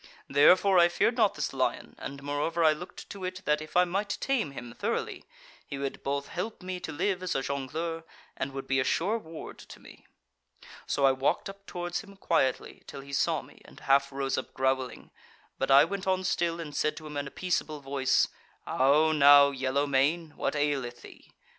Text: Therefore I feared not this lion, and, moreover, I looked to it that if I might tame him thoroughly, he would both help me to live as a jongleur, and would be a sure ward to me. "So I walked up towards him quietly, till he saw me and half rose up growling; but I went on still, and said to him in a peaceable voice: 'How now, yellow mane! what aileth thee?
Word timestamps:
Therefore 0.27 0.79
I 0.79 0.87
feared 0.87 1.15
not 1.15 1.35
this 1.35 1.53
lion, 1.53 1.93
and, 1.99 2.23
moreover, 2.23 2.63
I 2.63 2.73
looked 2.73 3.07
to 3.11 3.23
it 3.23 3.43
that 3.45 3.61
if 3.61 3.77
I 3.77 3.85
might 3.85 4.17
tame 4.19 4.49
him 4.49 4.73
thoroughly, 4.73 5.25
he 5.63 5.77
would 5.77 6.01
both 6.01 6.29
help 6.29 6.63
me 6.63 6.79
to 6.79 6.91
live 6.91 7.21
as 7.21 7.35
a 7.35 7.43
jongleur, 7.43 8.03
and 8.35 8.51
would 8.51 8.65
be 8.65 8.79
a 8.79 8.83
sure 8.83 9.19
ward 9.19 9.59
to 9.59 9.79
me. 9.79 10.07
"So 10.87 11.05
I 11.05 11.11
walked 11.11 11.51
up 11.51 11.67
towards 11.67 12.01
him 12.03 12.15
quietly, 12.15 12.81
till 12.87 13.01
he 13.01 13.13
saw 13.13 13.43
me 13.43 13.61
and 13.63 13.79
half 13.81 14.11
rose 14.11 14.39
up 14.39 14.55
growling; 14.55 15.11
but 15.59 15.69
I 15.69 15.85
went 15.85 16.07
on 16.07 16.23
still, 16.23 16.59
and 16.59 16.75
said 16.75 16.97
to 16.97 17.05
him 17.05 17.15
in 17.15 17.27
a 17.27 17.29
peaceable 17.29 17.79
voice: 17.79 18.27
'How 18.65 19.11
now, 19.11 19.51
yellow 19.51 19.85
mane! 19.85 20.31
what 20.35 20.55
aileth 20.55 21.03
thee? 21.03 21.31